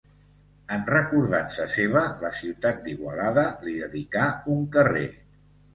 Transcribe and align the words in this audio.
En 0.77 0.87
recordança 0.93 1.67
seva, 1.75 2.03
la 2.25 2.33
ciutat 2.41 2.83
d'Igualada 2.89 3.47
li 3.69 3.79
dedicà 3.87 4.29
un 4.57 4.71
carrer. 4.79 5.11